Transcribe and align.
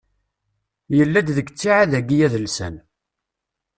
Yella-d 0.97 1.27
deg 1.37 1.47
ttiɛad-agi 1.51 2.17
adelsan. 2.25 2.75